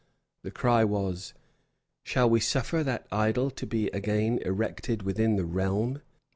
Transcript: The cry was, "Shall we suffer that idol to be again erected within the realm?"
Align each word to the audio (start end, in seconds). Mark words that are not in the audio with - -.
The 0.41 0.49
cry 0.49 0.83
was, 0.83 1.35
"Shall 2.05 2.27
we 2.27 2.39
suffer 2.39 2.83
that 2.83 3.05
idol 3.11 3.51
to 3.51 3.67
be 3.67 3.85
again 3.89 4.39
erected 4.43 5.03
within 5.03 5.35
the 5.35 5.45
realm?" 5.45 6.01